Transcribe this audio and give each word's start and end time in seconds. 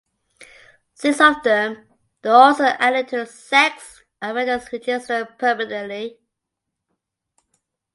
Six 0.95 1.21
of 1.21 1.43
them 1.43 1.85
were 2.23 2.31
also 2.31 2.63
added 2.63 3.09
to 3.09 3.17
the 3.17 3.25
sex 3.27 4.01
offenders 4.19 4.73
register 4.73 5.25
permanently. 5.37 6.17